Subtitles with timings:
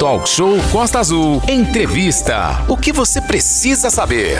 [0.00, 1.42] Talk Show Costa Azul.
[1.46, 2.64] Entrevista.
[2.66, 4.38] O que você precisa saber?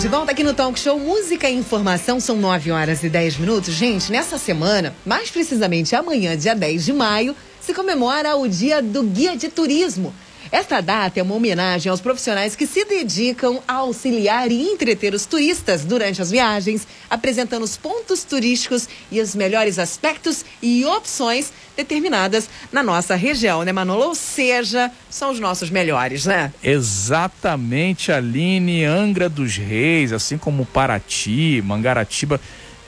[0.00, 3.74] De volta aqui no Talk Show Música e Informação, são 9 horas e 10 minutos.
[3.74, 9.02] Gente, nessa semana, mais precisamente amanhã, dia 10 de maio, se comemora o Dia do
[9.02, 10.14] Guia de Turismo.
[10.50, 15.26] Esta data é uma homenagem aos profissionais que se dedicam a auxiliar e entreter os
[15.26, 22.48] turistas durante as viagens, apresentando os pontos turísticos e os melhores aspectos e opções determinadas
[22.72, 24.04] na nossa região, né, Manolo?
[24.04, 26.52] Ou seja, são os nossos melhores, né?
[26.62, 32.40] Exatamente, Aline, Angra dos Reis, assim como Paraty, Mangaratiba.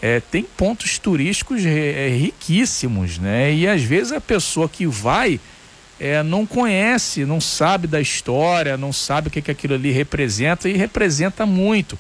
[0.03, 3.53] É, tem pontos turísticos é, riquíssimos, né?
[3.53, 5.39] E às vezes a pessoa que vai
[6.01, 10.69] é, não conhece, não sabe da história, não sabe o que, que aquilo ali representa
[10.69, 11.99] e representa muito.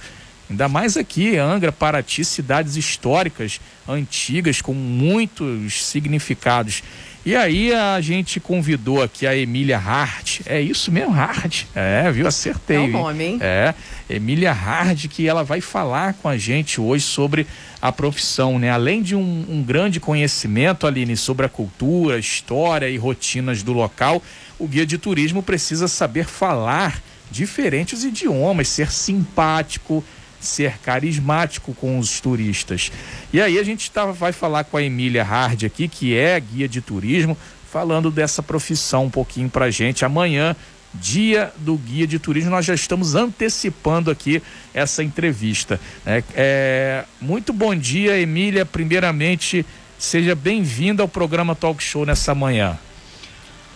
[0.49, 6.83] Ainda mais aqui, Angra, Paraty, cidades históricas, antigas, com muitos significados.
[7.25, 10.41] E aí a gente convidou aqui a Emília Hart.
[10.47, 11.65] É isso mesmo, Hart?
[11.75, 12.27] É, viu?
[12.27, 12.79] Acertei.
[12.79, 13.39] É o nome, hein?
[13.43, 13.75] É,
[14.09, 17.47] Emília Hart, que ela vai falar com a gente hoje sobre
[17.81, 18.71] a profissão, né?
[18.71, 24.23] Além de um, um grande conhecimento, Aline, sobre a cultura, história e rotinas do local,
[24.59, 30.03] o guia de turismo precisa saber falar diferentes idiomas, ser simpático,
[30.41, 32.91] ser carismático com os turistas.
[33.33, 36.69] E aí a gente tá, vai falar com a Emília Hard aqui, que é guia
[36.69, 37.37] de turismo,
[37.71, 40.05] falando dessa profissão um pouquinho pra gente.
[40.05, 40.57] Amanhã,
[40.95, 44.43] dia do guia de turismo, nós já estamos antecipando aqui
[44.75, 45.79] essa entrevista.
[46.05, 48.65] É, é muito bom dia, Emília.
[48.67, 49.65] Primeiramente,
[49.99, 52.79] seja bem-vinda ao programa Talk Show nessa manhã.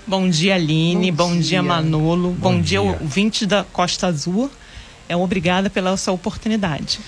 [0.06, 1.10] Bom dia, Aline.
[1.10, 1.42] Bom, bom dia.
[1.42, 2.30] dia, Manolo.
[2.30, 4.50] Bom, bom dia, dia, ouvinte da Costa Azul.
[5.08, 7.00] É obrigada pela sua oportunidade.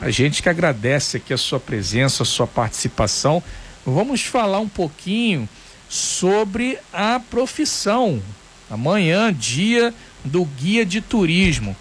[0.00, 3.42] A gente que agradece aqui a sua presença, a sua participação.
[3.86, 5.48] Vamos falar um pouquinho
[5.88, 8.22] sobre a profissão.
[8.70, 11.76] Amanhã, dia do guia de turismo.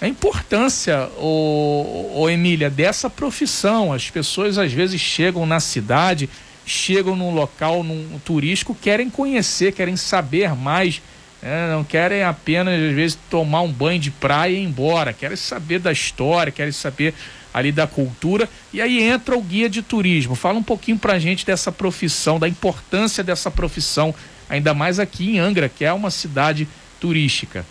[0.00, 3.92] A importância, ô, ô Emília, dessa profissão.
[3.92, 6.28] As pessoas às vezes chegam na cidade,
[6.64, 11.00] chegam num local num turístico, querem conhecer, querem saber mais
[11.42, 15.12] é, não querem apenas, às vezes, tomar um banho de praia e ir embora.
[15.12, 17.14] Querem saber da história, querem saber
[17.54, 18.48] ali da cultura.
[18.72, 20.34] E aí entra o guia de turismo.
[20.34, 24.14] Fala um pouquinho pra gente dessa profissão, da importância dessa profissão,
[24.48, 26.68] ainda mais aqui em Angra, que é uma cidade
[27.00, 27.64] turística.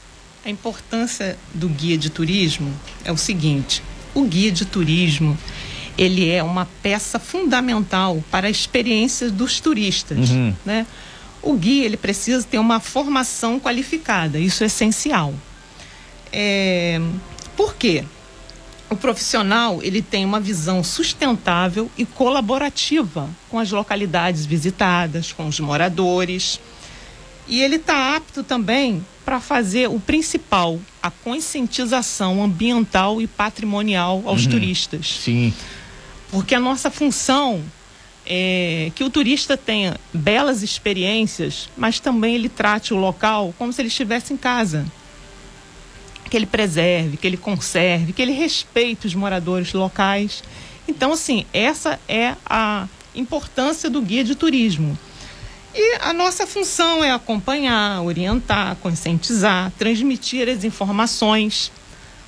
[0.45, 2.73] A importância do guia de turismo
[3.03, 3.83] é o seguinte:
[4.13, 5.38] o guia de turismo
[5.97, 10.53] ele é uma peça fundamental para a experiência dos turistas, uhum.
[10.63, 10.85] né?
[11.42, 15.34] O guia ele precisa ter uma formação qualificada, isso é essencial.
[16.31, 17.00] É,
[17.56, 18.03] por quê?
[18.90, 25.59] O profissional ele tem uma visão sustentável e colaborativa com as localidades visitadas, com os
[25.59, 26.59] moradores.
[27.48, 34.46] E ele está apto também para fazer o principal, a conscientização ambiental e patrimonial aos
[34.46, 35.19] uhum, turistas.
[35.22, 35.54] Sim.
[36.31, 37.64] Porque a nossa função
[38.29, 43.81] é, que o turista tenha belas experiências, mas também ele trate o local como se
[43.81, 44.85] ele estivesse em casa.
[46.29, 50.43] Que ele preserve, que ele conserve, que ele respeite os moradores locais.
[50.85, 54.97] Então, assim, essa é a importância do guia de turismo.
[55.73, 61.71] E a nossa função é acompanhar, orientar, conscientizar, transmitir as informações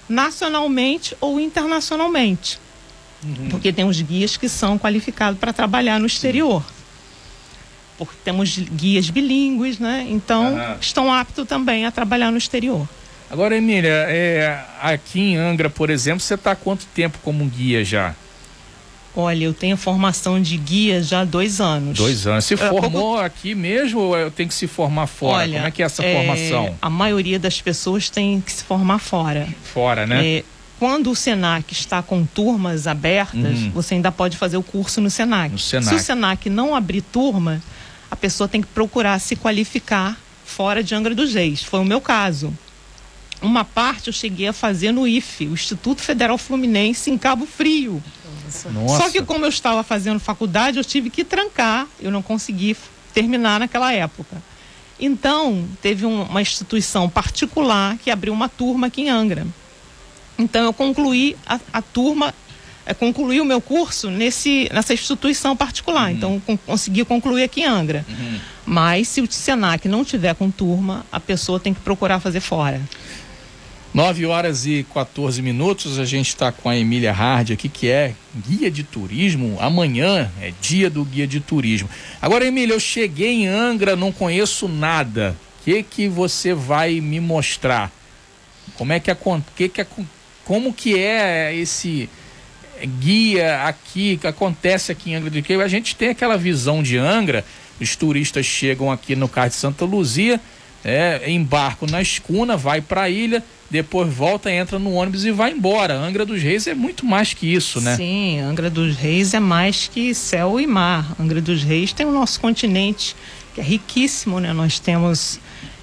[0.07, 2.59] nacionalmente ou internacionalmente.
[3.24, 3.50] Uhum.
[3.50, 6.62] Porque tem os guias que são qualificados para trabalhar no exterior.
[6.62, 6.80] Sim.
[7.97, 10.06] Porque temos guias bilíngues, né?
[10.09, 10.75] Então, uhum.
[10.80, 12.88] estão aptos também a trabalhar no exterior.
[13.29, 17.84] Agora, Emília, é, aqui em Angra, por exemplo, você está há quanto tempo como guia
[17.84, 18.16] já?
[19.16, 21.97] Olha, eu tenho formação de guia já há dois anos.
[21.97, 22.46] Dois anos.
[22.46, 23.19] Se é, formou pouco...
[23.19, 25.40] aqui mesmo ou eu tenho que se formar fora?
[25.40, 26.75] Olha, Como é que é essa é, formação?
[26.81, 29.47] A maioria das pessoas tem que se formar fora.
[29.74, 30.25] Fora, né?
[30.25, 30.44] É,
[30.79, 33.72] quando o Senac está com turmas abertas, uhum.
[33.72, 35.51] você ainda pode fazer o curso no Senac.
[35.51, 35.90] no Senac.
[35.90, 37.62] Se o Senac não abrir turma,
[38.09, 41.61] a pessoa tem que procurar se qualificar fora de Angra dos Reis.
[41.61, 42.53] Foi o meu caso.
[43.41, 48.02] Uma parte eu cheguei a fazer no IFE, o Instituto Federal Fluminense, em Cabo Frio.
[48.73, 48.97] Nossa.
[48.97, 52.76] Só que como eu estava fazendo faculdade, eu tive que trancar, eu não consegui
[53.14, 54.41] terminar naquela época.
[54.99, 59.46] Então, teve um, uma instituição particular que abriu uma turma aqui em Angra.
[60.40, 62.34] Então eu concluí a, a turma,
[62.86, 66.09] é, concluí o meu curso nesse, nessa instituição particular.
[66.09, 66.16] Uhum.
[66.16, 68.06] Então com, consegui concluir aqui em Angra.
[68.08, 68.40] Uhum.
[68.66, 72.82] Mas se o Senac não tiver com turma, a pessoa tem que procurar fazer fora.
[73.91, 78.14] 9 horas e 14 minutos, a gente está com a Emília Hard aqui, que é
[78.47, 79.58] guia de turismo.
[79.59, 81.90] Amanhã é dia do guia de turismo.
[82.22, 85.36] Agora, Emília, eu cheguei em Angra, não conheço nada.
[85.59, 87.91] O que, que você vai me mostrar?
[88.76, 89.12] Como é que,
[89.56, 89.82] que, que
[90.49, 92.09] como que é esse
[92.99, 95.61] guia aqui, que acontece aqui em Angra do Reis?
[95.61, 97.46] A gente tem aquela visão de Angra,
[97.79, 100.41] os turistas chegam aqui no Cais de Santa Luzia,
[100.84, 105.51] é, embarcam na escuna, vai para a ilha, depois volta, entra no ônibus e vai
[105.51, 105.93] embora.
[105.93, 107.95] Angra dos Reis é muito mais que isso, né?
[107.95, 111.16] Sim, Angra dos Reis é mais que céu e mar.
[111.19, 113.16] Angra dos Reis tem o nosso continente,
[113.53, 114.52] que é riquíssimo, né?
[114.52, 115.40] Nós temos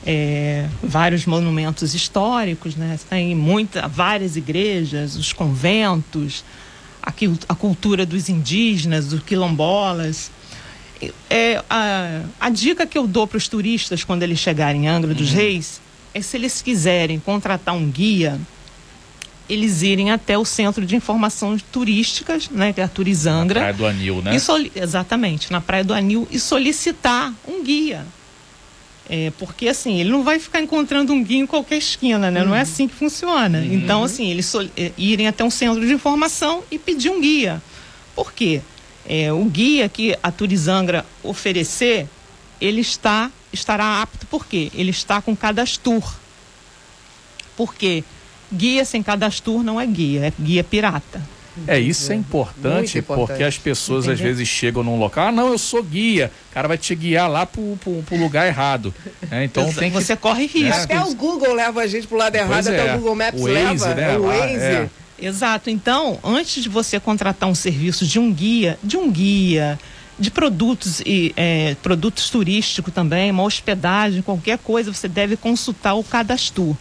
[0.07, 2.97] é, vários monumentos históricos, né?
[3.11, 6.45] Tem muita, várias igrejas, os conventos,
[7.03, 7.13] a,
[7.49, 10.31] a cultura dos indígenas, dos quilombolas.
[11.29, 15.13] É, a, a dica que eu dou para os turistas quando eles chegarem em Angra
[15.13, 15.37] dos uhum.
[15.37, 15.81] Reis
[16.15, 18.41] é se eles quiserem contratar um guia,
[19.49, 23.61] eles irem até o Centro de Informação Turísticas, né, que é a Turizangra.
[23.61, 24.35] Na Praia do Anil, né?
[24.75, 28.07] exatamente, na Praia do Anil, e solicitar um guia.
[29.09, 32.41] É, porque assim, ele não vai ficar encontrando um guia em qualquer esquina, né?
[32.41, 32.49] Uhum.
[32.49, 32.63] Não é uhum.
[32.63, 33.59] assim que funciona.
[33.59, 33.73] Uhum.
[33.73, 37.63] Então, assim, eles é, irem até um centro de informação e pedir um guia.
[38.15, 38.61] Por quê?
[39.09, 42.09] É, o guia que a Turizangra oferecer,
[42.61, 46.03] ele está estará apto porque ele está com cadastro.
[47.57, 48.05] Porque
[48.53, 51.36] guia sem cadastro não é guia, é guia pirata.
[51.67, 53.29] É, isso é importante, importante.
[53.29, 54.15] porque as pessoas Entendeu?
[54.15, 57.31] às vezes chegam num local, ah, não, eu sou guia, o cara vai te guiar
[57.31, 58.95] lá pro, pro, pro lugar errado.
[59.31, 59.97] É, então tem que...
[59.97, 60.69] Você corre risco.
[60.69, 60.83] Né?
[60.83, 62.81] Até o Google leva a gente pro lado errado, é.
[62.81, 63.95] até o Google Maps o Waze, leva.
[63.95, 64.19] Né?
[64.19, 64.55] O Waze.
[64.55, 64.89] É.
[65.19, 65.71] Exato.
[65.71, 69.79] Então, antes de você contratar um serviço de um guia, de um guia,
[70.19, 76.05] de produtos e é, produtos turísticos também, uma hospedagem, qualquer coisa, você deve consultar o
[76.05, 76.77] cadastro.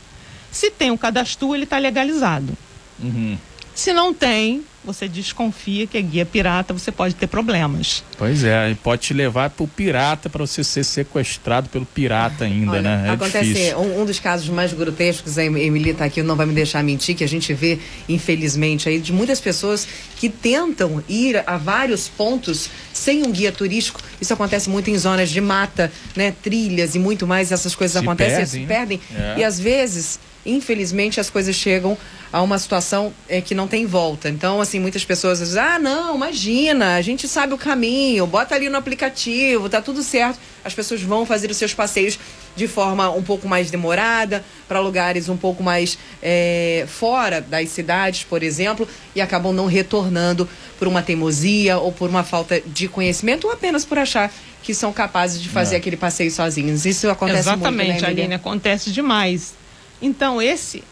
[0.51, 2.57] Se tem o cadastro, ele está legalizado.
[3.01, 3.38] Uhum.
[3.75, 8.01] Se não tem, você desconfia que é guia pirata, você pode ter problemas.
[8.18, 12.72] Pois é, pode te levar para o pirata para você ser sequestrado pelo pirata ainda,
[12.72, 13.10] Olha, né?
[13.10, 16.54] É acontece, um, um, dos casos mais grotescos, a Emily está aqui, não vai me
[16.54, 17.77] deixar mentir, que a gente vê,
[18.07, 19.86] infelizmente, aí de muitas pessoas
[20.16, 24.00] que tentam ir a vários pontos sem um guia turístico.
[24.22, 26.33] Isso acontece muito em zonas de mata, né?
[26.42, 28.38] Trilhas e muito mais, essas coisas se acontecem,
[28.68, 29.36] perdem, se perdem.
[29.36, 29.39] É.
[29.39, 31.98] E às vezes infelizmente as coisas chegam
[32.31, 34.30] a uma situação é, que não tem volta.
[34.30, 38.69] Então, assim, muitas pessoas dizem, ah, não, imagina, a gente sabe o caminho, bota ali
[38.69, 40.39] no aplicativo, tá tudo certo.
[40.63, 42.19] As pessoas vão fazer os seus passeios
[42.56, 48.24] de forma um pouco mais demorada, para lugares um pouco mais é, fora das cidades,
[48.24, 50.48] por exemplo, e acabam não retornando
[50.80, 54.31] por uma teimosia ou por uma falta de conhecimento ou apenas por achar
[54.63, 55.80] que são capazes de fazer não.
[55.80, 56.86] aquele passeio sozinhos.
[56.86, 59.54] Isso acontece Exatamente, muito, né, Aline, acontece demais.
[60.01, 60.83] Então, esse,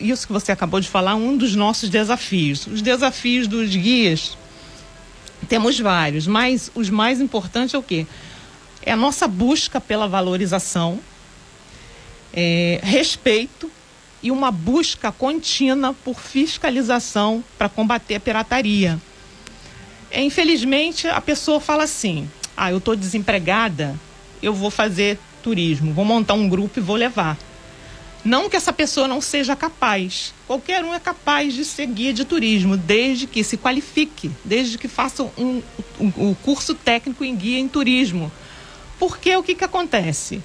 [0.00, 2.66] isso que você acabou de falar, um dos nossos desafios.
[2.66, 4.36] Os desafios dos guias,
[5.48, 8.06] temos vários, mas os mais importantes é o quê?
[8.82, 10.98] É a nossa busca pela valorização,
[12.32, 13.70] é, respeito
[14.22, 19.00] e uma busca contínua por fiscalização para combater a pirataria.
[20.10, 23.94] É, infelizmente, a pessoa fala assim: ah, eu estou desempregada,
[24.42, 27.36] eu vou fazer turismo, vou montar um grupo e vou levar.
[28.24, 30.34] Não que essa pessoa não seja capaz.
[30.46, 34.88] Qualquer um é capaz de ser guia de turismo, desde que se qualifique, desde que
[34.88, 35.62] faça um,
[35.98, 38.30] um, um curso técnico em guia em turismo.
[38.98, 40.42] Porque o que, que acontece?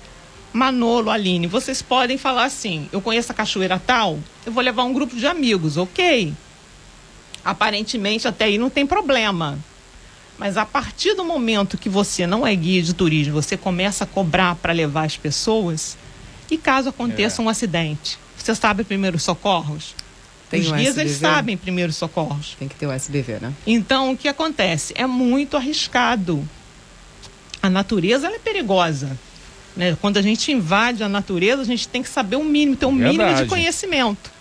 [0.54, 4.94] Manolo, Aline, vocês podem falar assim: eu conheço a cachoeira tal, eu vou levar um
[4.94, 6.34] grupo de amigos, ok.
[7.44, 9.60] Aparentemente até aí não tem problema.
[10.38, 14.08] Mas a partir do momento que você não é guia de turismo, você começa a
[14.08, 15.98] cobrar para levar as pessoas,
[16.50, 17.46] e caso aconteça é.
[17.46, 19.96] um acidente, você sabe primeiros socorros?
[20.50, 22.56] Tem Os guias eles sabem primeiros socorros.
[22.60, 23.54] Tem que ter o SBV, né?
[23.66, 24.94] Então, o que acontece?
[24.96, 26.48] É muito arriscado.
[27.62, 29.18] A natureza é perigosa.
[29.76, 29.98] Né?
[30.00, 32.96] Quando a gente invade a natureza, a gente tem que saber o mínimo, ter um
[32.96, 33.18] Verdade.
[33.18, 34.32] mínimo de conhecimento.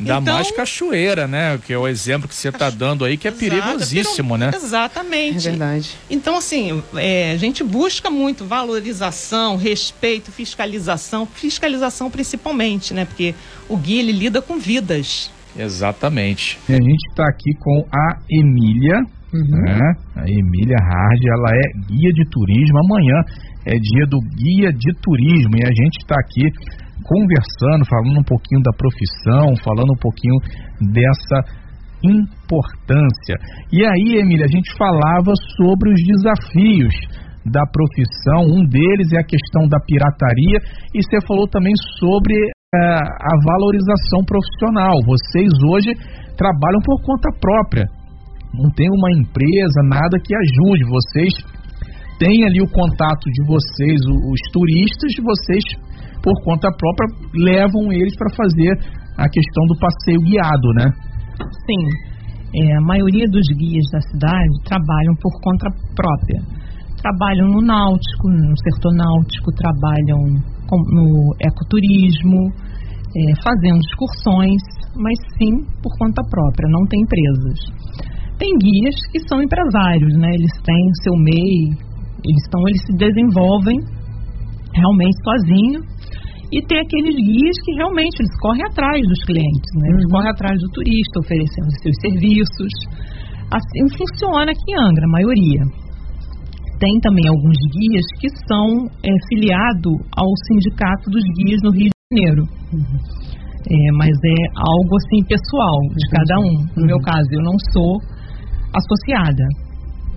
[0.00, 1.58] Ainda então, mais cachoeira, né?
[1.64, 4.50] Que é o exemplo que você está dando aí, que é perigosíssimo, né?
[4.54, 5.46] Exatamente.
[5.46, 5.90] É verdade.
[6.08, 13.04] Então, assim, é, a gente busca muito valorização, respeito, fiscalização, fiscalização principalmente, né?
[13.04, 13.34] Porque
[13.68, 15.30] o guia, ele lida com vidas.
[15.56, 16.58] Exatamente.
[16.68, 18.96] E a gente está aqui com a Emília,
[19.32, 19.62] uhum.
[19.62, 19.92] né?
[20.16, 22.78] A Emília Hard, ela é guia de turismo.
[22.78, 23.22] Amanhã
[23.66, 26.48] é dia do guia de turismo e a gente está aqui
[27.04, 30.36] conversando, falando um pouquinho da profissão, falando um pouquinho
[30.92, 31.38] dessa
[32.02, 33.36] importância.
[33.72, 36.94] E aí, Emília, a gente falava sobre os desafios
[37.44, 38.56] da profissão.
[38.56, 40.58] Um deles é a questão da pirataria
[40.94, 42.34] e você falou também sobre
[42.72, 44.94] a valorização profissional.
[45.04, 45.90] Vocês hoje
[46.36, 47.84] trabalham por conta própria.
[48.54, 50.84] Não tem uma empresa, nada que ajude.
[50.84, 51.34] Vocês
[52.18, 55.64] têm ali o contato de vocês, os turistas, vocês,
[56.22, 58.72] por conta própria, levam eles para fazer
[59.16, 60.86] a questão do passeio guiado, né?
[61.66, 62.10] Sim.
[62.52, 66.40] É, a maioria dos guias da cidade trabalham por conta própria.
[67.00, 70.18] Trabalham no náutico, no setor náutico, trabalham
[70.92, 72.52] no ecoturismo,
[73.16, 74.60] é, fazendo excursões,
[74.96, 77.58] mas sim por conta própria, não tem empresas.
[78.38, 80.28] Tem guias que são empresários, né?
[80.32, 81.90] Eles têm seu MEI,
[82.24, 83.78] eles estão, eles se desenvolvem
[84.74, 85.99] realmente sozinhos
[86.50, 89.86] e tem aqueles guias que realmente eles correm atrás dos clientes, né?
[89.88, 90.10] Eles uhum.
[90.10, 92.72] correm atrás do turista, oferecendo seus serviços.
[93.50, 95.62] Assim funciona aqui em Angra, a maioria.
[96.78, 98.66] Tem também alguns guias que são
[99.04, 102.42] é, filiados ao Sindicato dos Guias no Rio de Janeiro.
[102.72, 102.98] Uhum.
[103.70, 106.56] É, mas é algo assim pessoal de cada um.
[106.74, 106.86] No uhum.
[106.86, 107.94] meu caso, eu não sou
[108.74, 109.44] associada.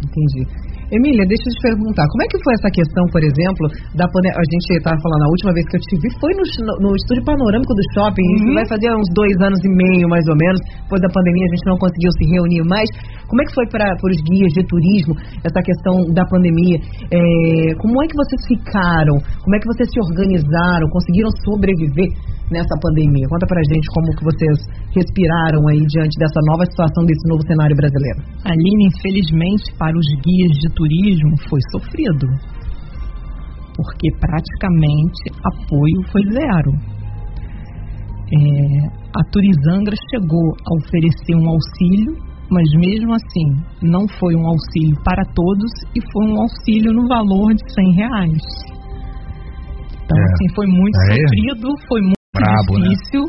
[0.01, 0.62] Entendi.
[0.93, 3.65] Emília, deixa eu te perguntar, como é que foi essa questão, por exemplo,
[3.97, 4.37] da pandemia?
[4.37, 6.45] A gente estava falando, a última vez que eu te vi foi no,
[6.85, 8.53] no estúdio panorâmico do shopping, uhum.
[8.53, 11.65] vai fazer uns dois anos e meio, mais ou menos, depois da pandemia a gente
[11.65, 12.85] não conseguiu se reunir mais.
[13.25, 16.77] Como é que foi para os guias de turismo essa questão da pandemia?
[17.09, 19.17] É, como é que vocês ficaram?
[19.17, 20.85] Como é que vocês se organizaram?
[20.93, 22.13] Conseguiram sobreviver
[22.51, 23.27] nessa pandemia?
[23.29, 24.57] Conta pra gente como que vocês
[24.95, 28.19] respiraram aí diante dessa nova situação, desse novo cenário brasileiro.
[28.45, 32.27] Aline, infelizmente, para os guias de turismo foi sofrido.
[33.75, 36.71] Porque praticamente apoio foi zero.
[38.33, 43.47] É, a Turizangra chegou a oferecer um auxílio mas mesmo assim
[43.81, 48.43] não foi um auxílio para todos e foi um auxílio no valor de 100 reais.
[50.03, 50.23] Então, é.
[50.23, 51.15] assim, foi muito é.
[51.15, 52.89] sofrido, foi muito Brabo, né?
[52.89, 53.21] difícil.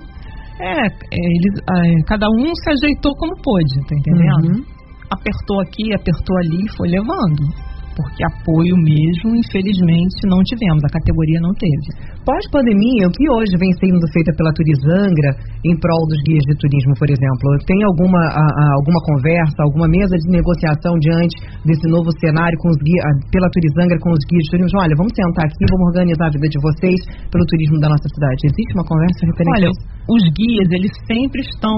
[0.58, 0.64] Né?
[0.64, 4.56] É, eles, é, cada um se ajeitou como pôde, tá entendendo?
[4.56, 4.64] Uhum.
[5.10, 11.54] Apertou aqui, apertou ali, foi levando porque apoio mesmo, infelizmente, não tivemos, a categoria não
[11.54, 12.13] teve.
[12.24, 16.96] Pós-pandemia, o que hoje vem sendo feito pela Turizangra em prol dos guias de turismo,
[16.96, 17.46] por exemplo?
[17.68, 21.36] Tem alguma, a, a, alguma conversa, alguma mesa de negociação diante
[21.68, 24.80] desse novo cenário com os guias, pela Turizangra com os guias de turismo?
[24.80, 28.40] Olha, vamos sentar aqui, vamos organizar a vida de vocês pelo turismo da nossa cidade.
[28.48, 29.70] Existe uma conversa referente Olha,
[30.08, 31.76] os guias, eles sempre estão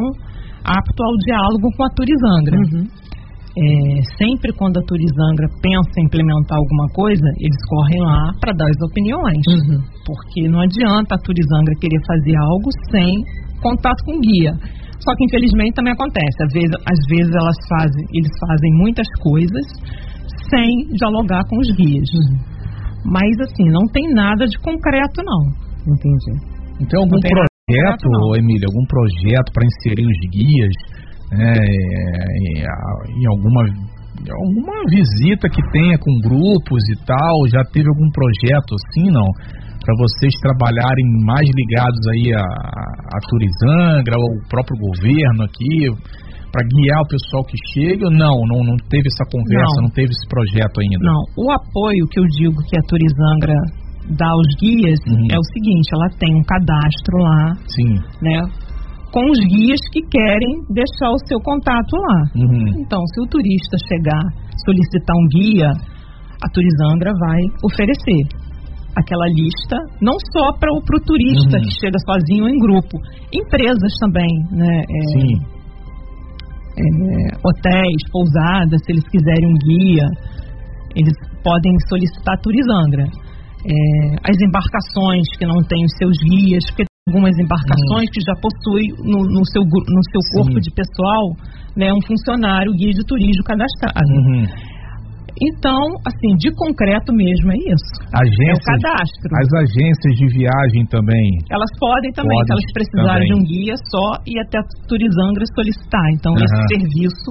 [0.62, 2.54] aptos ao diálogo com a Turizangra.
[2.54, 2.86] Uhum.
[3.56, 8.68] É, sempre quando a Turizangra pensa em implementar alguma coisa, eles correm lá para dar
[8.70, 9.42] as opiniões.
[9.50, 9.95] Uhum.
[10.06, 13.10] Porque não adianta a Turizangra querer fazer algo sem
[13.60, 14.54] contato com o guia.
[15.02, 16.38] Só que infelizmente também acontece.
[16.46, 19.66] Às vezes, às vezes elas fazem, eles fazem muitas coisas
[20.48, 22.08] sem dialogar com os guias.
[22.14, 22.38] Uhum.
[23.10, 25.42] Mas assim, não tem nada de concreto não.
[25.92, 26.32] Entendi.
[26.80, 28.06] Então algum projeto,
[28.38, 30.74] Emília, algum projeto para inserir os guias
[31.32, 31.54] né,
[32.38, 33.62] em, em alguma
[34.32, 39.28] alguma visita que tenha com grupos e tal, já teve algum projeto assim, não?
[39.86, 45.86] Para vocês trabalharem mais ligados aí a, a Turizangra, ou o próprio governo aqui,
[46.50, 48.10] para guiar o pessoal que chega?
[48.10, 49.86] Não, não, não teve essa conversa, não.
[49.86, 51.06] não teve esse projeto ainda.
[51.06, 53.54] Não, o apoio que eu digo que a Turizangra
[54.10, 55.30] dá aos guias uhum.
[55.30, 57.94] é o seguinte, ela tem um cadastro lá, Sim.
[58.22, 58.42] né?
[59.12, 62.18] com os guias que querem deixar o seu contato lá.
[62.36, 62.82] Uhum.
[62.82, 64.20] Então, se o turista chegar,
[64.66, 68.45] solicitar um guia, a Turizandra vai oferecer
[68.96, 71.62] aquela lista, não só para o turista uhum.
[71.62, 72.96] que chega sozinho ou em grupo,
[73.32, 74.82] empresas também, né?
[74.82, 75.34] É, Sim.
[76.76, 76.82] É,
[77.44, 80.06] hotéis, pousadas, se eles quiserem um guia,
[80.94, 83.04] eles podem solicitar a Turizandra.
[83.04, 88.88] É, as embarcações que não têm os seus guias, porque algumas embarcações que já possuem
[89.04, 91.24] no, no seu, no seu corpo de pessoal
[91.76, 94.12] né, um funcionário guia de turismo cadastrado.
[94.12, 94.75] Uhum.
[95.36, 97.92] Então, assim, de concreto mesmo é isso.
[98.08, 99.30] Agências, é o cadastro.
[99.36, 101.28] As agências de viagem também.
[101.52, 103.28] Elas podem também, podem se elas precisarem também.
[103.28, 106.08] de um guia só e até Turizangra solicitar.
[106.16, 106.40] Então, uhum.
[106.40, 107.30] esse serviço,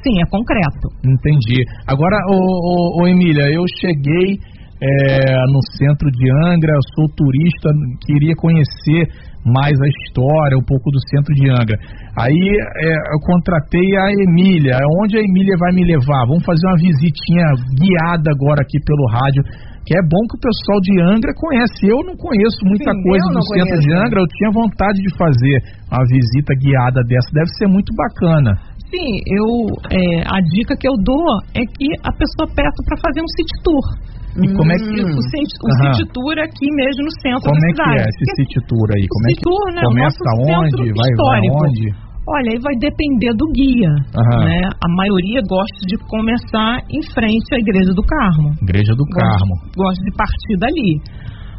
[0.00, 0.86] sim, é concreto.
[1.04, 1.60] Entendi.
[1.86, 4.40] Agora, ô, ô, ô Emília, eu cheguei
[4.82, 7.68] é, no centro de Angra, sou turista,
[8.06, 9.06] queria conhecer
[9.44, 11.78] mais a história, um pouco do centro de Angra.
[12.14, 12.42] Aí
[12.86, 14.78] é, eu contratei a Emília.
[15.02, 16.26] Onde a Emília vai me levar?
[16.26, 19.42] Vamos fazer uma visitinha guiada agora aqui pelo rádio.
[19.82, 21.90] Que é bom que o pessoal de Angra conhece.
[21.90, 23.82] Eu não conheço muita Sim, coisa do centro conheço.
[23.82, 24.18] de Angra.
[24.22, 25.56] Eu tinha vontade de fazer
[25.90, 27.26] uma visita guiada dessa.
[27.34, 28.54] Deve ser muito bacana.
[28.78, 29.48] assim, eu,
[29.90, 33.56] é, a dica que eu dou é que a pessoa peça para fazer um city
[33.66, 34.21] tour.
[34.32, 35.92] E como é que Isso, o, city- o Aham.
[35.92, 37.98] city tour aqui mesmo no centro como da é que cidade.
[38.00, 39.04] é esse Porque city tour aí?
[39.12, 40.82] Como é que tour, né, começa onde?
[40.88, 41.56] Vai, vai histórico.
[41.68, 41.84] onde?
[42.22, 44.44] Olha, aí vai depender do guia, Aham.
[44.46, 44.60] né?
[44.78, 48.54] A maioria gosta de começar em frente à Igreja do Carmo.
[48.62, 49.54] Igreja do Carmo.
[49.58, 50.90] Gosta, gosta de partir dali.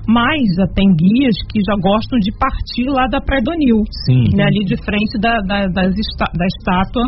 [0.07, 4.23] Mas já tem guias que já gostam de partir lá da Praia do Nil, Sim.
[4.35, 4.43] né?
[4.47, 7.03] ali de frente da, da, das esta- da estátua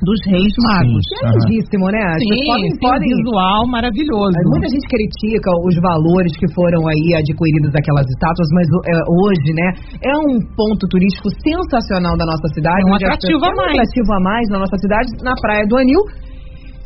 [0.00, 1.04] dos Reis Magos.
[1.04, 2.04] Que é lindíssimo, né?
[2.16, 4.32] Sim, tem podem, um visual maravilhoso.
[4.32, 9.50] Mas Muita gente critica os valores que foram aí adquiridos daquelas estátuas, mas é, hoje,
[9.52, 9.68] né,
[10.00, 12.80] é um ponto turístico sensacional da nossa cidade.
[12.80, 13.60] É um atrativo a mais.
[13.60, 16.00] É um atrativo a mais na nossa cidade, na Praia do Anil,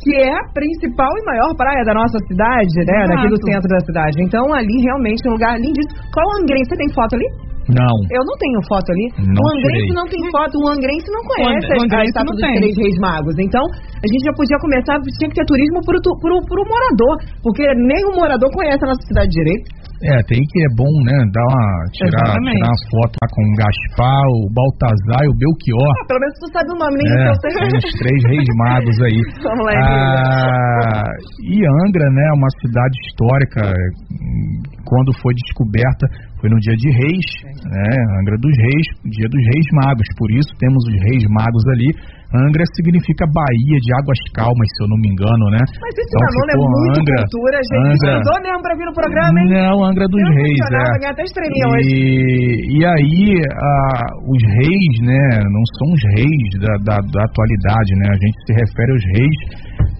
[0.03, 3.09] que é a principal e maior praia da nossa cidade, né, Exato.
[3.15, 4.15] daqui do centro da cidade.
[4.21, 5.97] Então, ali realmente é um lugar lindíssimo.
[6.13, 6.69] Qual Angrense?
[6.69, 7.27] Você tem foto ali?
[7.71, 7.95] Não.
[8.13, 9.05] Eu não tenho foto ali.
[9.25, 12.33] Não o Angrense não tem foto, o Angrense não conhece O a- a Angrense estátua
[12.35, 12.55] dos tem.
[12.61, 13.35] três reis magos.
[13.41, 17.63] Então, a gente já podia começar, tinha que ter turismo pro, pro, pro morador, porque
[17.73, 19.65] nem o morador conhece a nossa cidade direito.
[20.03, 21.15] É, tem que é bom, né?
[21.31, 22.59] Dar uma tirar, Exatamente.
[22.59, 25.91] tirar uma foto com o Gaspar, o Baltazar e o Belchior.
[25.95, 27.79] Ah, pelo menos tu sabe o nome, nem É, o teu sei.
[27.79, 29.19] os três reis magos aí.
[29.47, 29.73] Vamos lá.
[29.79, 31.09] Ah,
[31.47, 36.05] e Angra, né, uma cidade histórica, hum, quando foi descoberta,
[36.45, 37.27] foi no dia de Reis,
[37.65, 37.89] né,
[38.21, 41.89] Angra dos Reis, dia dos Reis Magos, por isso temos os Reis Magos ali.
[42.35, 45.61] Angra significa Baía de Águas Calmas, se eu não me engano, né?
[45.81, 47.81] Mas esse Então é muito Angra, cultura, gente.
[47.81, 48.13] Angra.
[48.21, 49.47] Estudou mesmo pra vir no programa, hein?
[49.55, 51.07] Não, Angra dos Eu Reis, é.
[51.09, 51.89] até estrelinha hoje.
[51.89, 57.91] E, e aí, ah, os reis, né, não são os reis da, da, da atualidade,
[58.03, 58.05] né?
[58.13, 59.37] A gente se refere aos reis,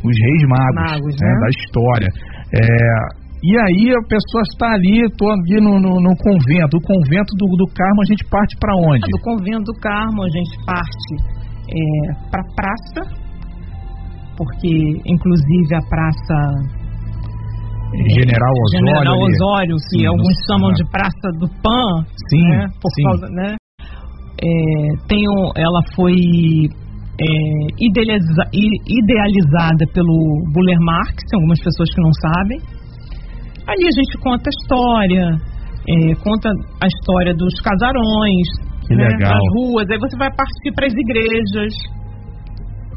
[0.04, 1.40] os reis magos, Magos, né, né?
[1.42, 2.10] da história.
[2.54, 6.78] É, e aí a pessoa está ali, tô ali no, no, no convento.
[6.78, 9.06] O convento do, do Carmo a gente parte para onde?
[9.12, 11.06] Do convento do Carmo, a gente parte
[12.32, 13.02] para a praça,
[14.38, 14.74] porque
[15.06, 16.38] inclusive a praça
[18.12, 18.88] General Osório.
[18.88, 19.18] General.
[19.20, 20.74] Osório, que Sim, alguns no- chamam ah.
[20.74, 23.04] de Praça do Pan, Sim, né, por sim.
[23.04, 23.56] causa, né?
[24.44, 26.12] É, tem um- ela foi
[27.16, 27.26] é,
[27.80, 32.60] idealiza- idealizada pelo Buller Marx, tem algumas pessoas que não sabem.
[33.68, 35.26] Ali a gente conta a história,
[35.90, 36.50] é, conta
[36.82, 38.48] a história dos casarões,
[38.88, 39.34] Que né, legal.
[39.34, 41.74] das ruas, aí você vai partir para as igrejas,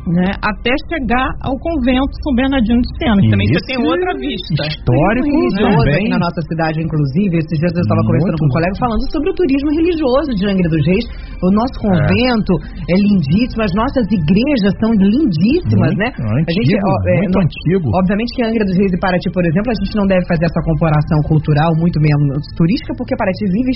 [0.08, 4.62] né, até chegar ao convento São Bernardino de Sena, que também você tem outra vista.
[4.64, 6.08] Histórico religioso também.
[6.08, 7.32] na nossa cidade, inclusive.
[7.42, 8.08] Esses dias eu estava Muito.
[8.08, 11.04] conversando com um colega falando sobre o turismo religioso de Angra dos Reis.
[11.44, 12.52] O nosso convento
[12.88, 16.08] é, lindíssimo, as nossas igrejas são lindíssimas, Muito né?
[16.08, 16.88] antigo,
[17.20, 17.86] muito não- antigo.
[17.92, 20.60] Obviamente que Angra dos Reis e Paraty, por exemplo, a gente não deve fazer essa
[20.64, 23.72] comparação cultural, muito menos turística, porque Paraty vive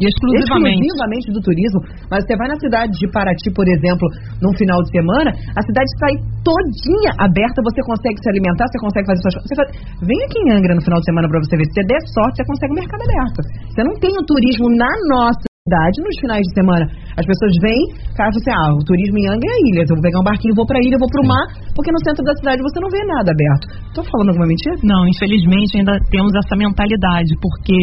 [0.00, 0.80] E exclusivamente.
[0.82, 1.78] exclusivamente do turismo,
[2.10, 4.06] mas você vai na cidade de Paraty, por exemplo,
[4.42, 9.06] num final de semana, a cidade aí todinha aberta, você consegue se alimentar, você consegue
[9.06, 9.54] fazer suas coisas.
[9.54, 11.64] Faz- Vem aqui em Angra no final de semana pra você ver.
[11.70, 13.38] Se você der sorte, você consegue o mercado aberto.
[13.70, 16.84] Você não tem o turismo na nossa cidade nos finais de semana.
[17.16, 17.80] As pessoas vêm,
[18.18, 19.88] cara, você, ah, o turismo em Angra é ilhas.
[19.88, 22.34] Eu vou pegar um barquinho, vou pra ilha, vou pro mar, porque no centro da
[22.36, 23.64] cidade você não vê nada aberto.
[23.96, 24.74] Tô falando alguma mentira?
[24.84, 27.78] Não, infelizmente ainda temos essa mentalidade, porque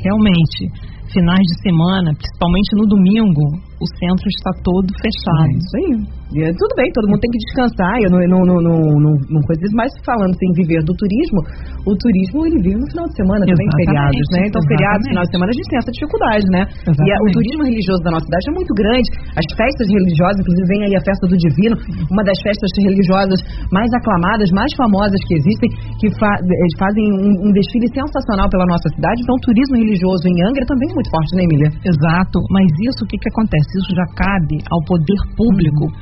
[0.00, 0.72] realmente,
[1.12, 3.44] finais de semana, principalmente no domingo,
[3.78, 5.52] o centro está todo fechado.
[5.54, 5.90] Isso aí.
[6.28, 7.94] É, tudo bem, todo mundo tem que descansar.
[8.04, 11.40] Eu não, não, não, não, não, não coisa isso, mas falando sem viver do turismo,
[11.88, 14.40] o turismo ele vive no final de semana também, Exatamente, feriados, né?
[14.44, 15.08] Então, feriados, exatamente.
[15.08, 16.62] final de semana, a gente tem essa dificuldade, né?
[16.68, 17.32] E a- o Exatamente.
[17.38, 19.08] turismo religioso da nossa cidade é muito grande.
[19.40, 21.74] As festas religiosas, inclusive, vem aí a festa do Divino,
[22.12, 23.38] uma das festas religiosas
[23.72, 26.40] mais aclamadas, mais famosas que existem, que fa-
[26.76, 29.16] fazem um, um desfile sensacional pela nossa cidade.
[29.24, 31.68] Então, o turismo religioso em Angra também é muito forte, né, Emília?
[31.88, 33.67] Exato, mas isso o que, que acontece?
[33.76, 35.92] Isso já cabe ao poder público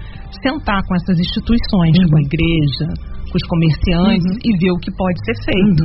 [0.43, 2.87] sentar com essas instituições, com a igreja,
[3.31, 5.85] com os comerciantes e ver o que pode ser feito.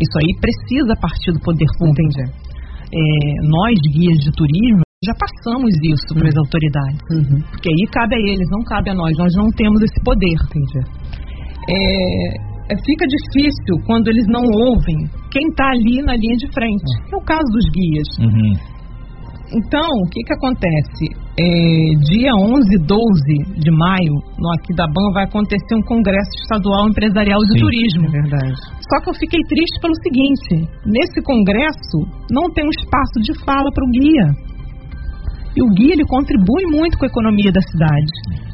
[0.00, 2.00] Isso aí precisa partir do poder público.
[2.00, 2.24] Entendi.
[2.90, 2.98] É,
[3.46, 7.00] nós, guias de turismo, já passamos isso para as autoridades.
[7.10, 7.40] Uhum.
[7.50, 9.16] Porque aí cabe a eles, não cabe a nós.
[9.16, 10.36] Nós não temos esse poder.
[10.44, 10.80] Entendi.
[11.68, 14.96] É, é, fica difícil quando eles não ouvem
[15.30, 16.90] quem está ali na linha de frente.
[17.12, 18.08] É o caso dos guias.
[18.18, 18.52] Uhum.
[19.50, 21.10] Então, o que que acontece?
[21.34, 21.44] É,
[22.06, 27.58] dia 11 e 12 de maio, no Aquidabam, vai acontecer um congresso estadual empresarial de
[27.58, 27.60] Sim.
[27.60, 28.06] turismo.
[28.06, 28.54] É verdade.
[28.78, 31.98] Só que eu fiquei triste pelo seguinte: nesse congresso
[32.30, 34.26] não tem um espaço de fala para o guia.
[35.56, 38.46] E o guia ele contribui muito com a economia da cidade.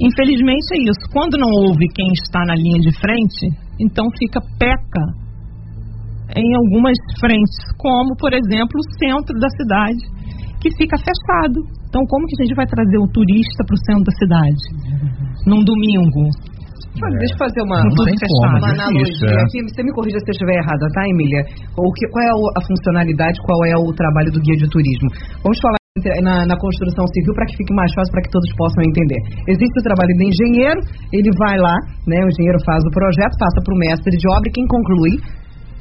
[0.00, 1.00] Infelizmente é isso.
[1.12, 3.48] Quando não ouve quem está na linha de frente,
[3.80, 5.23] então fica peca
[6.36, 10.02] em algumas frentes, como por exemplo o centro da cidade,
[10.60, 11.60] que fica fechado.
[11.88, 14.62] Então, como que a gente vai trazer o turista para o centro da cidade?
[15.46, 16.24] Num domingo?
[16.94, 19.42] Mas deixa eu fazer uma, uma, como, uma analogia é.
[19.42, 19.58] aqui.
[19.66, 21.42] Você me corrija se eu estiver errada, tá, Emília?
[21.74, 25.10] O que, qual é a funcionalidade, qual é o trabalho do guia de turismo?
[25.42, 25.78] Vamos falar
[26.22, 29.20] na, na construção civil para que fique mais fácil para que todos possam entender.
[29.46, 30.80] Existe o trabalho do engenheiro,
[31.12, 32.18] ele vai lá, né?
[32.22, 35.14] O engenheiro faz o projeto, passa para o mestre de obra e quem conclui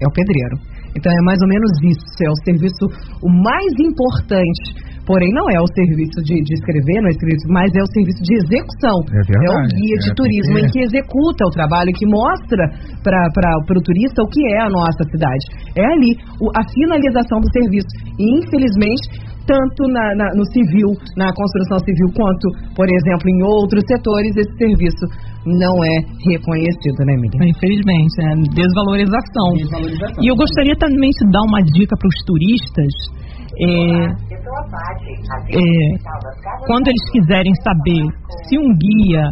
[0.03, 0.55] é o pedreiro.
[0.93, 2.83] Então é mais ou menos isso, é o serviço
[3.23, 4.93] o mais importante.
[5.03, 8.23] Porém, não é o serviço de, de escrever, não é serviço, mas é o serviço
[8.23, 8.97] de execução.
[9.11, 12.63] É verdade, o guia de é, turismo porque- em que executa o trabalho, que mostra
[13.03, 15.43] para o turista o que é a nossa cidade.
[15.75, 17.91] É ali o- a finalização do serviço.
[18.15, 19.03] E, infelizmente,
[19.45, 24.53] tanto na- na- no civil, na construção civil, quanto, por exemplo, em outros setores, esse
[24.58, 25.06] serviço
[25.45, 25.95] não é
[26.32, 27.43] reconhecido, né, Miriam?
[27.47, 29.47] Infelizmente, é desvalorização.
[29.58, 30.23] Desvalorização.
[30.23, 32.93] E eu gostaria também de dar uma dica para os turistas.
[33.53, 34.10] é,
[35.53, 35.97] é,
[36.65, 38.03] quando eles quiserem saber
[38.49, 39.29] se um guia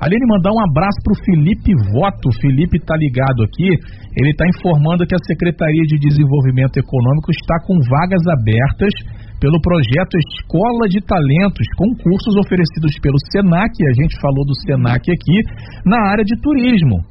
[0.00, 2.28] Aline, mandar um abraço pro Felipe Voto.
[2.28, 3.68] O Felipe tá ligado aqui.
[4.16, 8.92] Ele está informando que a Secretaria de Desenvolvimento Econômico está com vagas abertas
[9.40, 15.38] pelo projeto Escola de Talentos, concursos oferecidos pelo SENAC, a gente falou do SENAC aqui,
[15.84, 17.04] na área de turismo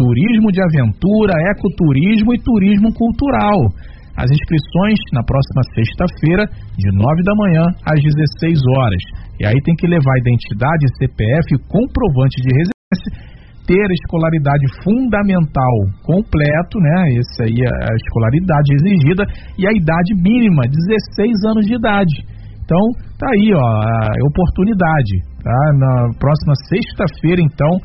[0.00, 3.68] turismo de aventura, ecoturismo e turismo cultural.
[4.16, 6.44] As inscrições na próxima sexta-feira,
[6.76, 9.02] de 9 da manhã às 16 horas.
[9.40, 17.14] E aí tem que levar identidade, CPF, comprovante de residência, ter escolaridade fundamental completo, né?
[17.22, 19.22] Essa aí é a escolaridade exigida
[19.56, 22.16] e a idade mínima, 16 anos de idade.
[22.64, 22.82] Então,
[23.18, 25.60] tá aí, ó, a oportunidade, tá?
[25.78, 27.78] Na próxima sexta-feira, então,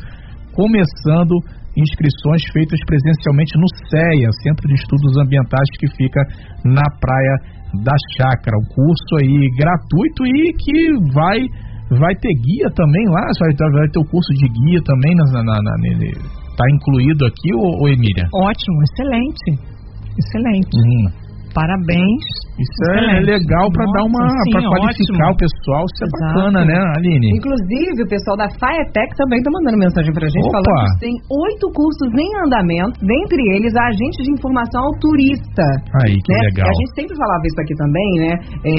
[0.53, 1.33] começando
[1.77, 6.21] inscrições feitas presencialmente no CEA, Centro de Estudos Ambientais, que fica
[6.63, 7.35] na Praia
[7.83, 8.55] da Chácara.
[8.57, 10.77] Um curso aí gratuito e que
[11.13, 11.39] vai
[11.87, 13.53] vai ter guia também lá, vai,
[13.93, 16.13] ter- o curso de guia também, na, na, na- nele.
[16.57, 18.25] tá incluído aqui, ô, ô Emília?
[18.33, 19.75] Ótimo, excelente.
[20.17, 20.73] Excelente.
[20.73, 21.05] Hum.
[21.53, 22.23] Parabéns.
[22.55, 25.35] Isso é legal para dar uma, sim, para qualificar ótimo.
[25.35, 26.23] o pessoal, isso é Exato.
[26.23, 27.27] bacana, né, Aline?
[27.35, 30.63] Inclusive, o pessoal da Firetech também está mandando mensagem pra gente, Opa!
[30.63, 35.67] falando que tem oito cursos em andamento, dentre eles a agente de informação ao turista.
[36.07, 36.39] Aí, que né?
[36.47, 36.67] legal.
[36.71, 38.31] A gente sempre falava isso aqui também, né?
[38.63, 38.73] É,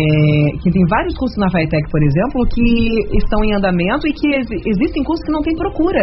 [0.64, 2.64] que tem vários cursos na Firetech, por exemplo, que
[3.20, 6.00] estão em andamento e que ex- existem cursos que não têm procura.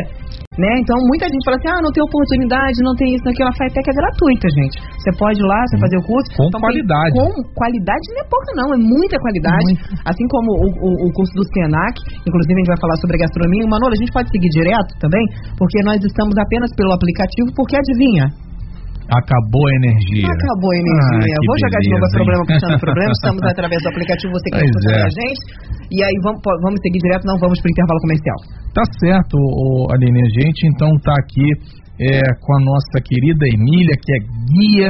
[0.53, 0.69] Né?
[0.77, 3.49] Então, muita gente fala assim: ah, não tem oportunidade, não tem isso, naquilo.
[3.49, 4.77] A Firetech é gratuita, gente.
[5.01, 6.29] Você pode ir lá, você fazer o curso.
[6.38, 7.13] Com Então, tem- qualidade.
[7.17, 7.29] Com
[7.63, 9.71] qualidade não é pouca, não, é muita qualidade.
[10.04, 11.95] Assim como o, o- o curso do Senac,
[12.28, 13.63] inclusive a gente vai falar sobre gastronomia.
[13.71, 15.23] Manolo, a gente pode seguir direto também,
[15.56, 18.28] porque nós estamos apenas pelo aplicativo, porque adivinha?
[19.04, 20.26] Acabou a energia.
[20.32, 21.36] Acabou a energia.
[21.36, 23.12] Ah, Vou jogar de novo beleza, a problema puxando problema.
[23.19, 25.04] Estamos através do aplicativo, você que Pois está é.
[25.04, 25.41] a gente.
[25.91, 28.38] E aí vamos, vamos seguir direto, não vamos para o intervalo comercial.
[28.73, 29.36] Tá certo,
[29.93, 30.19] Aline.
[30.23, 31.47] A gente então tá aqui
[31.99, 34.19] é, com a nossa querida Emília, que é
[34.56, 34.89] guia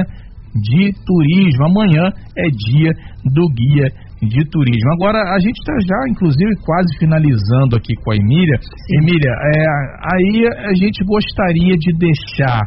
[0.55, 1.65] de turismo.
[1.65, 2.91] Amanhã é dia
[3.25, 3.87] do guia
[4.21, 4.93] de turismo.
[4.93, 8.57] Agora, a gente está já, inclusive, quase finalizando aqui com a Emília.
[9.01, 9.65] Emília, é,
[10.13, 12.61] aí a gente gostaria de deixar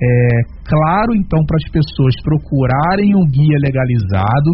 [0.00, 4.48] é, claro, então, para as pessoas procurarem um guia legalizado,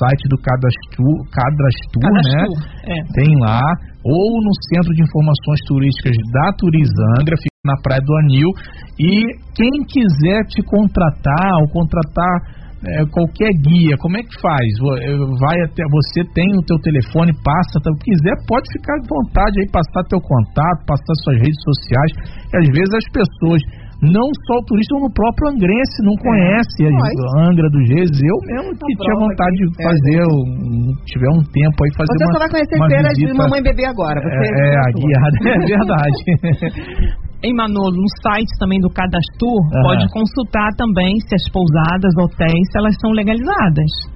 [0.00, 2.44] site do Cadastro, Cadastro, né?
[2.88, 2.98] É.
[3.12, 3.60] Tem lá,
[4.00, 8.48] ou no Centro de Informações Turísticas da Turizangra, fica na Praia do Anil.
[8.96, 9.20] E
[9.52, 14.68] quem quiser te contratar ou contratar é, qualquer guia, como é que faz?
[15.00, 19.60] Eh, Vai até você tem o teu telefone, passa, tá, quiser pode ficar à vontade
[19.60, 22.10] aí, passar teu contato, passar suas redes sociais.
[22.48, 23.60] Que às vezes as pessoas
[24.02, 27.48] não só o turista, como o próprio angrense não conhece a Pode.
[27.48, 28.12] Angra dos Reis.
[28.12, 29.64] Eu mesmo que tinha vontade aqui.
[29.64, 33.24] de fazer, um, tiver um tempo aí, fazer Você uma só vai conhecer feiras de
[33.32, 34.20] mamãe bebê agora.
[34.20, 37.16] Você é, é, a guiada, é verdade.
[37.44, 39.82] Em Manolo, no site também do Cadastur, Aham.
[39.82, 44.15] pode consultar também se as pousadas, hotéis, se elas são legalizadas.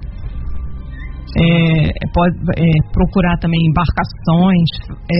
[1.39, 4.69] É, pode é, procurar também embarcações,
[5.07, 5.19] é,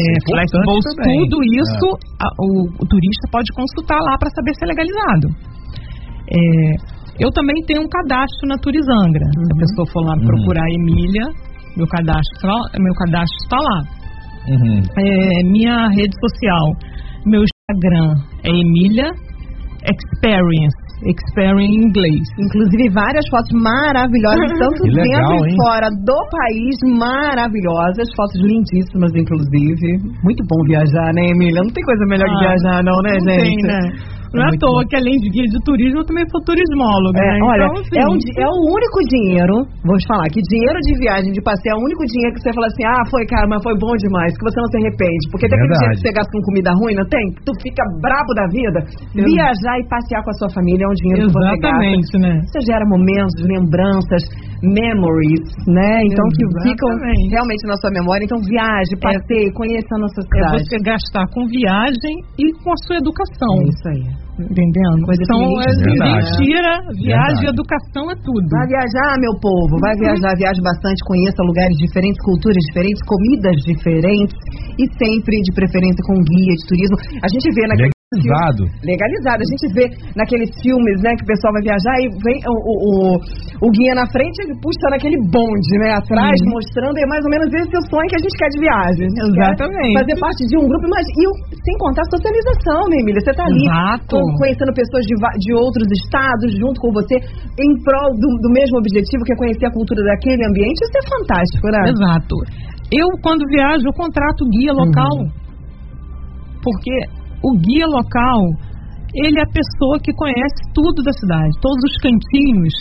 [0.95, 1.23] também.
[1.23, 1.87] tudo isso
[2.19, 5.27] a, o, o turista pode consultar lá para saber se é legalizado.
[6.27, 9.25] É, eu também tenho um cadastro na Turizangra.
[9.35, 11.27] Se a pessoa for lá procurar Emília,
[11.77, 13.79] meu cadastro, meu cadastro está lá.
[14.47, 14.81] Uhum.
[14.97, 16.65] É, minha rede social,
[17.25, 19.11] meu Instagram é Emília
[19.85, 22.23] Experience, Experience em inglês.
[22.37, 25.53] Inclusive várias fotos maravilhosas, tanto Que legal, dentro hein?
[25.53, 29.87] e fora do país, maravilhosas, fotos lindíssimas, inclusive.
[30.23, 31.61] Muito bom viajar, né, Emília?
[31.63, 33.41] Não tem coisa melhor que Ah, viajar, não, né, Não gente?
[33.41, 33.79] tem, né?
[34.31, 34.87] Não é à toa bom.
[34.87, 37.39] que além de guia de turismo, eu também sou turismóloga, É, né?
[37.43, 40.93] olha, Então, assim, é, um é o único dinheiro, vou te falar, que dinheiro de
[41.03, 43.59] viagem, de passeio, é o único dinheiro que você fala assim, ah, foi cara, mas
[43.63, 45.23] foi bom demais, que você não se arrepende.
[45.31, 47.25] Porque tem aquele dia que você gasta com comida ruim, não tem?
[47.43, 48.79] Tu fica brabo da vida.
[49.15, 51.67] Viajar e passear com a sua família é um dinheiro que você gasta.
[51.67, 52.33] Exatamente, né?
[52.47, 54.23] Você gera momentos, lembranças,
[54.63, 56.05] memories, né?
[56.07, 57.29] Então que ficam Exatamente.
[57.33, 58.23] realmente na sua memória.
[58.25, 60.63] Então viaje, passeie, conheça a nossa É cidade.
[60.63, 63.53] você gastar com viagem e com a sua educação.
[63.59, 64.20] É isso aí.
[64.41, 65.05] Entendendo?
[65.05, 66.17] Coisa então, que é, ninguém Verdade.
[66.17, 67.45] mentira, viagem Verdade.
[67.45, 68.45] e educação é tudo.
[68.49, 74.35] Vai viajar, meu povo, vai viajar, viaje bastante, conheça lugares diferentes, culturas diferentes, comidas diferentes
[74.79, 76.95] e sempre, de preferência, com guia de turismo.
[77.21, 78.67] A gente vê naquele Legalizado.
[78.83, 79.39] legalizado.
[79.39, 79.85] A gente vê
[80.19, 83.19] naqueles filmes, né, que o pessoal vai viajar e vem o, o, o-
[83.63, 86.59] o guia na frente ele puxa naquele bonde, né, atrás, Uhum.
[86.59, 89.07] mostrando, é mais ou menos esse o sonho que a gente quer de viagem.
[89.15, 89.95] Exatamente.
[89.95, 91.23] Fazer parte de um grupo, mas e
[91.55, 93.21] sem contar a socialização, né, Emília?
[93.23, 94.11] Você tá ali Exato.
[94.19, 98.75] com- conhecendo pessoas de, de outros estados junto com você em prol do, do mesmo
[98.83, 100.83] objetivo, que é conhecer a cultura daquele ambiente.
[100.83, 101.79] Isso é fantástico, né?
[101.95, 102.35] Exato.
[102.91, 105.15] Eu, quando viajo, eu contrato guia local.
[105.15, 105.31] Uhum.
[106.59, 106.91] Porque
[107.43, 108.41] o guia local,
[109.13, 112.73] ele é a pessoa que conhece tudo da cidade, todos os cantinhos,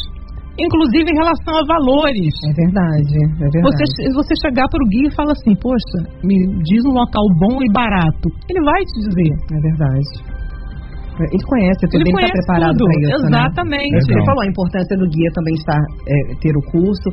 [0.59, 2.35] inclusive em relação a valores.
[2.47, 3.65] É verdade, é verdade.
[3.65, 7.59] Você, você chegar para o guia e falar assim, poxa, me diz um local bom
[7.63, 8.29] e barato.
[8.49, 9.33] Ele vai te dizer.
[9.33, 10.41] É verdade.
[11.21, 12.89] Ele conhece tudo, Ele ele está conhece preparado tudo.
[12.89, 13.39] para isso, né?
[13.45, 14.07] Exatamente.
[14.09, 15.77] Que ele falou, a importância do guia também está
[16.09, 17.09] é, ter o curso,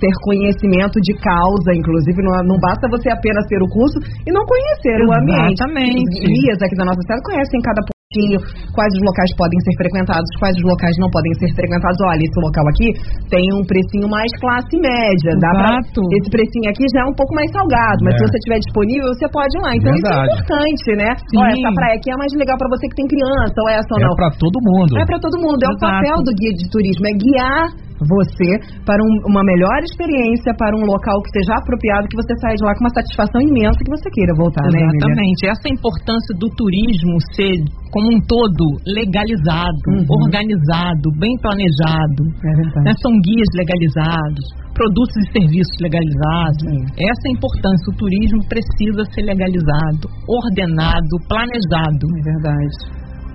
[0.00, 4.42] ter conhecimento de causa, inclusive não, não basta você apenas ter o curso e não
[4.48, 5.60] conhecer o ambiente.
[5.60, 6.00] Exatamente.
[6.00, 8.38] Os guias aqui da nossa cidade conhecem cada pontinho,
[8.74, 11.98] quais os locais podem ser frequentados, quais os locais não podem ser frequentados.
[12.10, 12.88] Olha, esse local aqui
[13.30, 16.00] tem um precinho mais classe média, dá pra, Exato.
[16.18, 18.18] esse precinho aqui já é um pouco mais salgado, mas É.
[18.18, 19.70] se você tiver disponível, você pode ir lá.
[19.78, 20.26] Então isso é Verdade.
[20.32, 21.10] importante, né?
[21.28, 21.38] Sim.
[21.38, 24.00] Olha, essa praia aqui é mais legal pra você que tem criança, ou essa ou
[24.00, 24.16] É não.
[24.18, 24.90] pra todo mundo.
[24.98, 25.60] É para todo mundo.
[25.62, 25.86] É o Exato.
[25.86, 27.62] papel do guia de turismo, é guiar
[28.08, 28.48] você
[28.86, 32.64] para um- uma melhor experiência, para um local que seja apropriado, que você saia de
[32.64, 34.96] lá com uma satisfação imensa que você queira voltar, né, Emília?
[34.96, 35.40] Exatamente.
[35.50, 37.56] Essa importância do turismo ser,
[37.92, 40.04] como um todo, legalizado, Uhum.
[40.24, 42.22] organizado, bem planejado.
[42.44, 42.84] É verdade.
[42.86, 42.92] né?
[43.02, 46.62] São guias legalizados, produtos e serviços legalizados.
[46.64, 46.80] Sim.
[46.96, 47.84] Essa é a importância.
[47.92, 52.04] O turismo precisa ser legalizado, ordenado, planejado.
[52.18, 52.76] É verdade.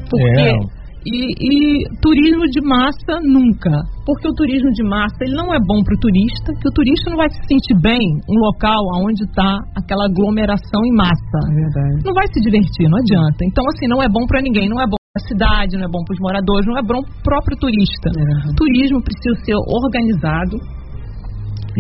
[0.10, 0.85] Porque É.
[1.06, 1.54] e, e
[2.02, 3.72] turismo de massa nunca,
[4.06, 7.10] porque o turismo de massa ele não é bom para o turista, que o turista
[7.10, 11.40] não vai se sentir bem um local onde está aquela aglomeração em massa.
[11.46, 12.02] É.
[12.02, 13.46] Não vai se divertir, não adianta.
[13.46, 15.92] Então assim não é bom para ninguém, não é bom para a cidade, não é
[15.92, 18.10] bom para os moradores, não é bom para o próprio turista.
[18.10, 18.50] É.
[18.50, 20.58] O turismo precisa ser organizado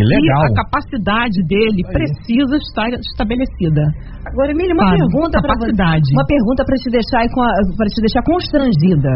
[0.03, 0.43] legal.
[0.43, 3.83] e a capacidade dele precisa estar estabelecida.
[4.27, 5.71] Agora, Emília, uma Sabe, pergunta para você.
[6.11, 9.11] Uma pergunta para te deixar aí com a- pra te deixar constrangida.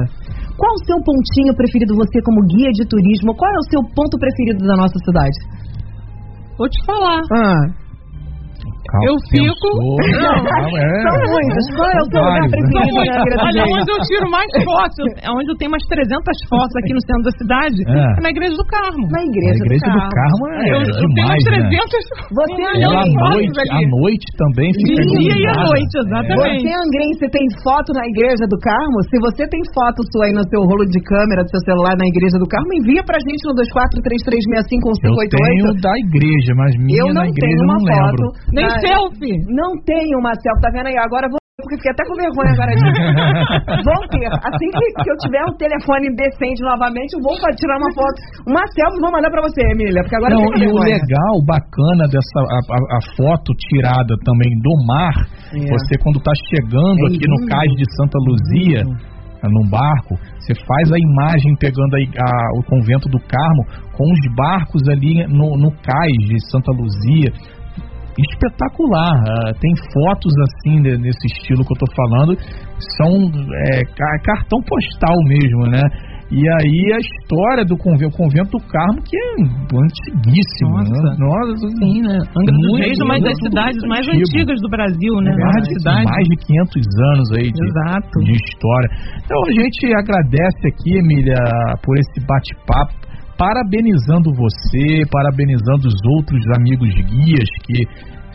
[0.56, 3.36] Qual o seu pontinho preferido você como guia de turismo?
[3.36, 5.38] Qual é o seu ponto preferido da nossa cidade?
[6.58, 7.22] Vou te falar.
[7.32, 7.64] Ah,
[8.90, 9.78] Calma, eu fico-.
[10.20, 10.38] Não.
[10.50, 11.02] Calma, é.
[11.06, 11.66] são muitos.
[11.78, 12.50] Qual é o seu lugar né?
[12.50, 16.26] preferido na do Olha, onde eu tiro mais fotos, é onde eu tenho mais 300
[16.50, 18.18] fotos aqui no centro da cidade, É.
[18.18, 19.04] é na Igreja do Carmo.
[19.10, 21.70] Na igreja, igreja do Carmo é eu, eu tenho demais, né?
[21.70, 25.94] 300 Você é à de fotos noite, à noite também fica dia e à noite,
[26.00, 26.62] exatamente.
[26.62, 28.98] Você, Angrense, tem foto na Igreja do Carmo?
[29.10, 32.08] Se você tem foto sua aí no seu rolo de câmera do seu celular na
[32.08, 35.00] Igreja do Carmo, envia pra gente no 2433651588.
[35.10, 38.24] Eu tenho da igreja, mas minha Eu não na igreja tenho eu uma não foto.
[38.24, 38.26] lembro.
[38.54, 39.38] Nem selfie.
[39.50, 40.98] Não tenho uma selfie, tá vendo aí?
[40.98, 41.40] Agora eu vou.
[41.60, 42.88] Porque fiquei até com vergonha agora disso.
[43.84, 44.28] vou ter.
[44.32, 48.64] Assim que, que eu tiver um telefone decente novamente, eu vou tirar uma foto, uma
[48.72, 50.00] selfie vou mandar pra você, Emília.
[50.02, 50.96] Porque agora eu Não, fiquei e com o vergonha.
[51.04, 55.16] legal, bacana dessa a, a- a foto tirada também do mar,
[55.52, 55.68] É.
[55.68, 57.52] você quando tá chegando É aqui no lindo.
[57.52, 58.82] cais de Santa Luzia,
[59.44, 63.64] ah, num barco, você faz a imagem pegando aí a- o convento do Carmo
[64.00, 67.59] com os barcos ali no, no cais de Santa Luzia.
[68.32, 72.38] Espetacular, ah, tem fotos assim de- nesse estilo que eu tô falando,
[72.98, 73.12] são
[73.74, 75.82] é, ca- cartão postal mesmo, né?
[76.32, 80.78] E aí a história do convento, o convento do Carmo, que é antiguíssimo.
[80.78, 80.94] Nossa.
[80.94, 81.16] Né?
[81.18, 82.18] Nossa, Sim, né?
[82.70, 84.22] Muito, é uma das cidades mais antigo.
[84.30, 85.32] antigas do Brasil, né?
[85.34, 86.06] É Mais cidade.
[86.06, 88.20] mais de 500 anos aí de, Exato.
[88.22, 88.90] de história.
[89.26, 91.40] Então a gente agradece aqui, Emília,
[91.84, 92.94] por esse bate-papo,
[93.40, 97.88] parabenizando você, parabenizando os outros amigos guias que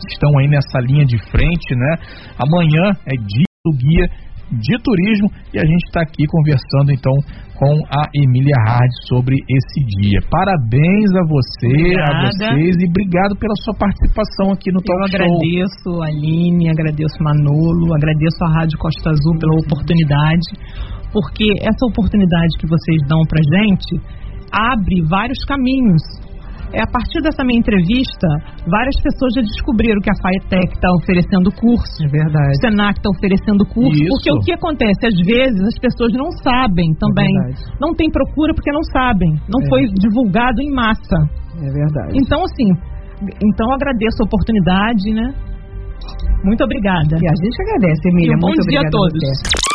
[0.09, 1.95] estão aí nessa linha de frente, né?
[2.41, 4.09] Amanhã é dia do guia
[4.51, 7.13] de turismo e a gente está aqui conversando então
[7.57, 10.19] com a Emília Hard sobre esse dia.
[10.29, 12.29] Parabéns a você, a Obrigada.
[12.29, 15.21] vocês e obrigado pela sua participação aqui no Eu Talk Show.
[15.21, 20.45] agradeço a Aline, agradeço Manolo, agradeço a Rádio Costa Azul pela oportunidade,
[21.13, 26.01] porque essa oportunidade que vocês dão pra gente abre vários caminhos.
[26.73, 28.27] É a partir dessa minha entrevista,
[28.67, 32.03] várias pessoas já descobriram que a FAETEC está oferecendo curso.
[32.03, 32.51] É verdade.
[32.51, 34.11] O Senac está oferecendo curso, Isso.
[34.11, 35.01] porque o que acontece?
[35.07, 37.31] Às vezes as pessoas não sabem também.
[37.31, 37.63] verdade.
[37.79, 39.31] não tem procura porque não sabem.
[39.47, 39.69] Não É.
[39.69, 41.15] foi divulgado em massa.
[41.63, 42.11] É verdade.
[42.19, 42.67] Então, assim,
[43.23, 45.31] então agradeço a oportunidade, né?
[46.43, 47.15] Muito obrigada.
[47.15, 48.35] E a gente agradece, Emília.
[48.35, 49.74] Um bom Muito dia a obrigada todos.